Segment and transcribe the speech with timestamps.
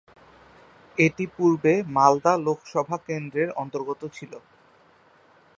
[0.95, 4.31] এটি পূর্বে মালদা লোকসভা কেন্দ্রের অন্তর্গত ছিল।